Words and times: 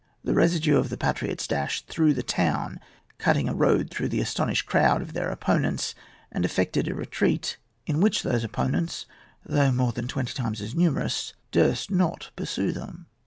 The 0.23 0.33
residue 0.33 0.77
of 0.77 0.89
the 0.89 0.97
patriots 0.97 1.45
dashed 1.45 1.87
through 1.87 2.15
the 2.15 2.23
town, 2.23 2.79
cutting 3.19 3.47
a 3.47 3.53
road 3.53 3.91
through 3.91 4.07
the 4.09 4.19
astonished 4.19 4.65
crowd 4.65 5.03
of 5.03 5.13
their 5.13 5.29
opponents, 5.29 5.93
and 6.31 6.43
effected 6.43 6.87
a 6.87 6.95
retreat 6.95 7.57
in 7.85 8.01
which 8.01 8.23
those 8.23 8.43
opponents, 8.43 9.05
though 9.45 9.71
more 9.71 9.91
than 9.91 10.07
twenty 10.07 10.33
times 10.33 10.59
as 10.59 10.73
numerous, 10.73 11.33
durst 11.51 11.91
not 11.91 12.31
pursue 12.35 12.71
them. 12.71 13.05